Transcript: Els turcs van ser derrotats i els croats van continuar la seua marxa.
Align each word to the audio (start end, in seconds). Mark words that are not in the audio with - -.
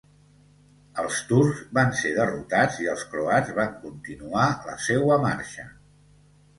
Els 1.03 1.19
turcs 1.31 1.59
van 1.79 1.93
ser 2.01 2.15
derrotats 2.17 2.81
i 2.87 2.91
els 2.97 3.05
croats 3.13 3.55
van 3.61 3.73
continuar 3.87 4.51
la 4.73 4.81
seua 4.91 5.23
marxa. 5.31 5.73